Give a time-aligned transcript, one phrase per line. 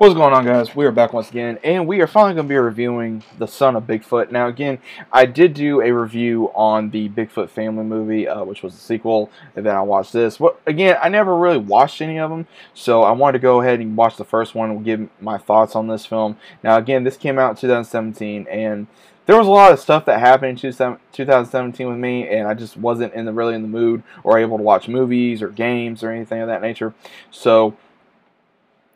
[0.00, 0.74] What's going on guys?
[0.74, 3.76] We are back once again and we are finally going to be reviewing The Son
[3.76, 4.30] of Bigfoot.
[4.30, 4.78] Now again,
[5.12, 9.30] I did do a review on the Bigfoot family movie, uh, which was the sequel,
[9.54, 10.38] and then I watched this.
[10.38, 13.78] But again, I never really watched any of them, so I wanted to go ahead
[13.78, 16.38] and watch the first one and give my thoughts on this film.
[16.64, 18.86] Now again, this came out in 2017 and
[19.26, 22.78] there was a lot of stuff that happened in 2017 with me, and I just
[22.78, 26.10] wasn't in the really in the mood or able to watch movies or games or
[26.10, 26.94] anything of that nature.
[27.30, 27.76] So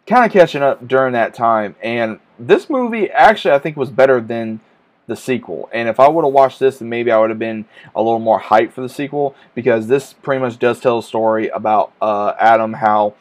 [0.06, 1.76] kind of catching up during that time.
[1.82, 4.60] And this movie actually I think was better than
[5.06, 5.68] the sequel.
[5.72, 8.18] And if I would have watched this, then maybe I would have been a little
[8.18, 12.32] more hyped for the sequel because this pretty much does tell a story about uh,
[12.38, 13.14] Adam how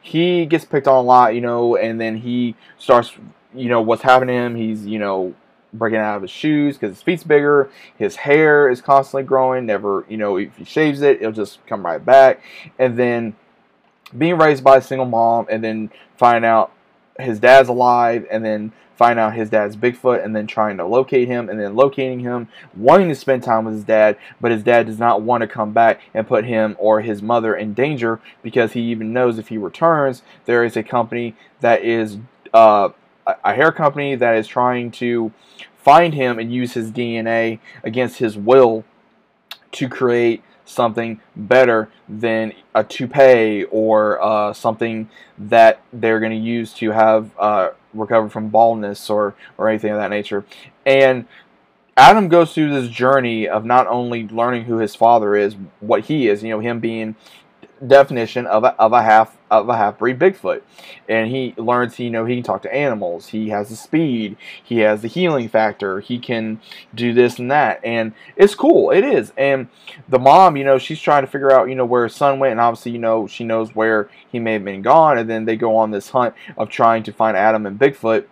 [0.00, 3.12] he gets picked on a lot, you know, and then he starts,
[3.54, 4.54] you know, what's happening to him.
[4.56, 5.34] He's, you know,
[5.72, 7.70] breaking out of his shoes because his feet's bigger.
[7.96, 9.66] His hair is constantly growing.
[9.66, 12.42] Never, you know, if he shaves it, it'll just come right back.
[12.78, 13.36] And then
[14.16, 16.72] being raised by a single mom and then find out
[17.18, 21.28] his dad's alive and then find out his dad's Bigfoot and then trying to locate
[21.28, 24.86] him and then locating him, wanting to spend time with his dad, but his dad
[24.86, 28.72] does not want to come back and put him or his mother in danger because
[28.72, 32.18] he even knows if he returns, there is a company that is
[32.52, 32.88] uh,
[33.44, 35.32] a hair company that is trying to
[35.76, 38.84] find him and use his DNA against his will
[39.70, 46.72] to create something better than a toupee or uh, something that they're going to use
[46.74, 50.44] to have uh, recover from baldness or, or anything of that nature.
[50.84, 51.26] And
[51.96, 56.28] Adam goes through this journey of not only learning who his father is, what he
[56.28, 57.16] is, you know, him being
[57.86, 60.62] definition of a, of a half of a half breed Bigfoot,
[61.08, 63.28] and he learns he you know he can talk to animals.
[63.28, 64.36] He has the speed.
[64.62, 66.00] He has the healing factor.
[66.00, 66.60] He can
[66.94, 68.90] do this and that, and it's cool.
[68.90, 69.32] It is.
[69.36, 69.68] And
[70.08, 72.52] the mom, you know, she's trying to figure out you know where his son went,
[72.52, 75.56] and obviously you know she knows where he may have been gone, and then they
[75.56, 78.26] go on this hunt of trying to find Adam and Bigfoot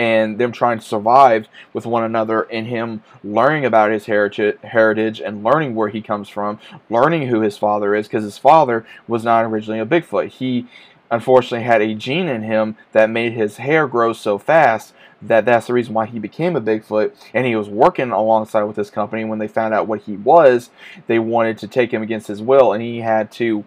[0.00, 5.44] and them trying to survive with one another and him learning about his heritage and
[5.44, 9.44] learning where he comes from, learning who his father is, because his father was not
[9.44, 10.28] originally a Bigfoot.
[10.28, 10.66] He
[11.10, 15.66] unfortunately had a gene in him that made his hair grow so fast that that's
[15.66, 19.26] the reason why he became a Bigfoot and he was working alongside with this company
[19.26, 20.70] when they found out what he was
[21.08, 23.66] they wanted to take him against his will and he had to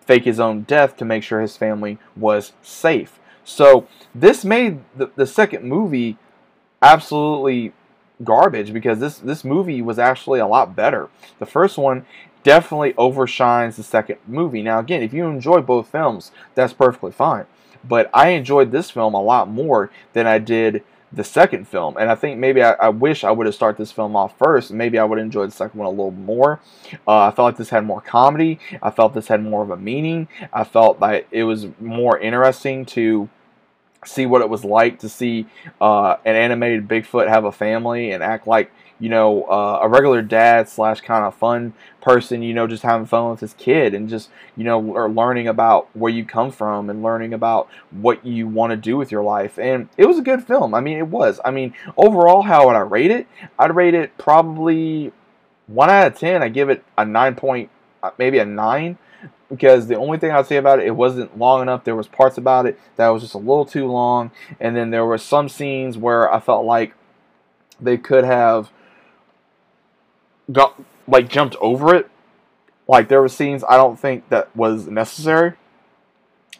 [0.00, 5.10] fake his own death to make sure his family was safe so this made the,
[5.14, 6.18] the second movie
[6.82, 7.72] absolutely
[8.24, 11.08] garbage because this this movie was actually a lot better.
[11.38, 12.04] The first one
[12.42, 14.62] definitely overshines the second movie.
[14.62, 17.46] Now again, if you enjoy both films, that's perfectly fine.
[17.84, 21.96] But I enjoyed this film a lot more than I did the second film.
[21.98, 24.72] And I think maybe I, I wish I would have started this film off first.
[24.72, 26.60] Maybe I would enjoy the second one a little more.
[27.06, 28.58] Uh, I felt like this had more comedy.
[28.82, 30.28] I felt this had more of a meaning.
[30.52, 33.28] I felt that it was more interesting to
[34.06, 35.46] see what it was like to see
[35.80, 40.22] uh, an animated Bigfoot have a family and act like you know uh, a regular
[40.22, 42.42] dad slash kind of fun person.
[42.42, 45.88] You know, just having fun with his kid and just you know or learning about
[45.94, 49.58] where you come from and learning about what you want to do with your life.
[49.58, 50.74] And it was a good film.
[50.74, 51.40] I mean, it was.
[51.44, 53.26] I mean, overall, how would I rate it?
[53.58, 55.12] I'd rate it probably
[55.66, 56.42] one out of ten.
[56.42, 57.70] I give it a nine point,
[58.02, 58.98] uh, maybe a nine
[59.48, 61.84] because the only thing I'd say about it, it wasn't long enough.
[61.84, 65.04] There was parts about it that was just a little too long, and then there
[65.04, 66.94] were some scenes where I felt like
[67.80, 68.70] they could have
[70.50, 72.10] got like jumped over it.
[72.88, 75.54] Like there were scenes I don't think that was necessary.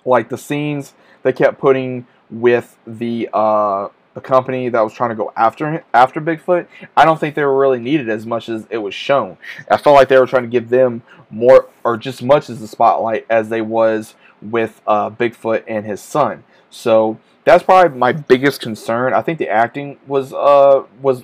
[0.05, 5.15] Like the scenes they kept putting with the uh, the company that was trying to
[5.15, 6.67] go after after Bigfoot,
[6.97, 9.37] I don't think they were really needed as much as it was shown.
[9.71, 12.67] I felt like they were trying to give them more or just much as the
[12.67, 16.45] spotlight as they was with uh, Bigfoot and his son.
[16.71, 19.13] So that's probably my biggest concern.
[19.13, 21.23] I think the acting was uh was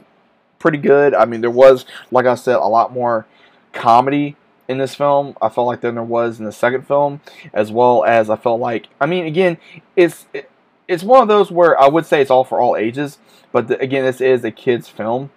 [0.58, 1.14] pretty good.
[1.14, 3.26] I mean, there was, like I said, a lot more
[3.72, 4.36] comedy
[4.69, 5.34] in this film.
[5.41, 7.22] I felt like than there was in the second film,
[7.54, 8.88] as well as I felt like.
[9.00, 9.56] I mean, again,
[9.97, 10.26] it's.
[10.34, 10.50] It,
[10.88, 13.19] it's one of those where I would say it's all for all ages,
[13.52, 15.31] but the, again, this is a kids' film,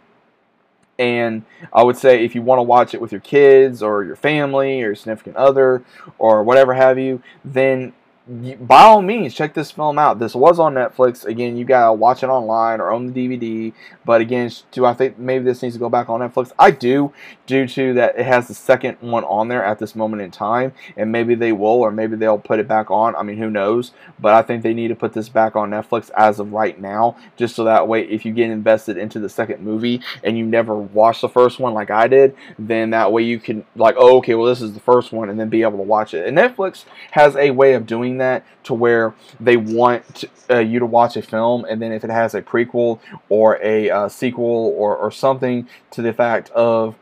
[0.97, 1.43] and
[1.73, 4.81] I would say if you want to watch it with your kids or your family
[4.81, 5.83] or your significant other
[6.17, 7.93] or whatever have you, then
[8.27, 10.17] by all means, check this film out.
[10.17, 11.25] This was on Netflix.
[11.25, 13.71] Again, you gotta watch it online or own the DVD.
[14.03, 16.51] But again, do I think maybe this needs to go back on Netflix?
[16.57, 17.13] I do,
[17.45, 20.73] due to that it has the second one on there at this moment in time,
[20.97, 23.15] and maybe they will, or maybe they'll put it back on.
[23.15, 23.91] I mean, who knows?
[24.19, 27.17] But I think they need to put this back on Netflix as of right now,
[27.37, 30.75] just so that way, if you get invested into the second movie and you never
[30.75, 34.33] watched the first one like I did, then that way you can like, oh, okay,
[34.33, 36.25] well this is the first one, and then be able to watch it.
[36.25, 40.85] And Netflix has a way of doing that to where they want uh, you to
[40.85, 44.95] watch a film, and then if it has a prequel or a uh, sequel or,
[44.95, 46.95] or something to the fact of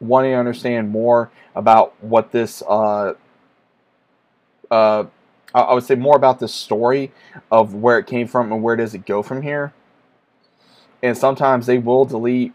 [0.00, 3.14] wanting to understand more about what this, uh,
[4.70, 5.04] uh,
[5.54, 7.12] I would say more about the story
[7.50, 9.72] of where it came from and where does it go from here.
[11.02, 12.52] And sometimes they will delete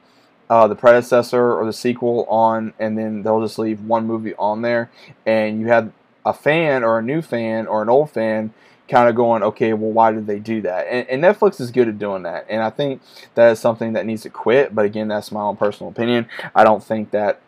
[0.51, 4.62] uh, the predecessor or the sequel on, and then they'll just leave one movie on
[4.62, 4.91] there,
[5.25, 5.94] and you have
[6.25, 8.53] a fan or a new fan or an old fan
[8.88, 10.85] kind of going, okay, well, why did they do that?
[10.88, 13.01] And, and, Netflix is good at doing that, and I think
[13.35, 14.75] that is something that needs to quit.
[14.75, 16.27] But again, that's my own personal opinion.
[16.53, 17.39] I don't think that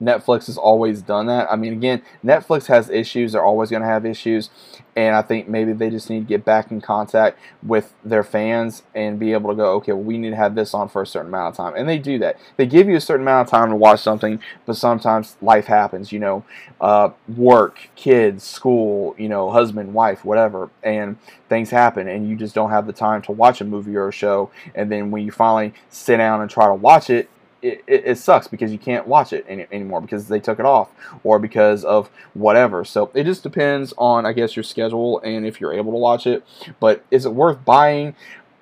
[0.00, 1.50] Netflix has always done that.
[1.50, 3.32] I mean, again, Netflix has issues.
[3.32, 4.50] They're always going to have issues.
[4.94, 8.82] And I think maybe they just need to get back in contact with their fans
[8.94, 11.06] and be able to go, okay, well, we need to have this on for a
[11.06, 11.74] certain amount of time.
[11.76, 12.36] And they do that.
[12.56, 16.10] They give you a certain amount of time to watch something, but sometimes life happens,
[16.10, 16.44] you know,
[16.80, 20.70] uh, work, kids, school, you know, husband, wife, whatever.
[20.82, 21.16] And
[21.48, 24.12] things happen, and you just don't have the time to watch a movie or a
[24.12, 24.50] show.
[24.74, 27.30] And then when you finally sit down and try to watch it,
[27.62, 30.64] it, it, it, sucks because you can't watch it any, anymore because they took it
[30.64, 30.90] off
[31.24, 32.84] or because of whatever.
[32.84, 36.26] So it just depends on, I guess, your schedule and if you're able to watch
[36.26, 36.44] it.
[36.80, 38.14] But is it worth buying?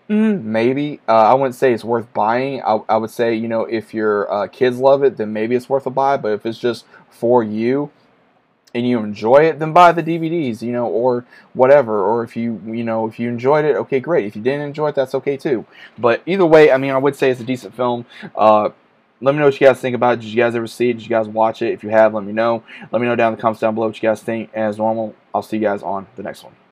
[0.08, 1.00] Mm, maybe.
[1.08, 2.62] Uh, I wouldn't say it's worth buying.
[2.62, 5.68] I, I would say, you know, if your uh, kids love it, then maybe it's
[5.68, 6.16] worth a buy.
[6.16, 7.90] But if it's just for you,
[8.76, 12.04] and you enjoy it, then buy the DVDs, you know, or whatever.
[12.04, 14.26] Or if you, you know, if you enjoyed it, okay, great.
[14.26, 15.64] If you didn't enjoy it, that's okay too.
[15.96, 18.04] But either way, I mean, I would say it's a decent film.
[18.34, 18.70] Uh,
[19.20, 20.20] let me know what you guys think about it.
[20.20, 20.94] Did you guys ever see it?
[20.94, 21.72] Did you guys watch it?
[21.72, 22.62] If you have, let me know.
[22.90, 24.50] Let me know down in the comments down below what you guys think.
[24.52, 26.56] As normal, I'll see you guys on the next one.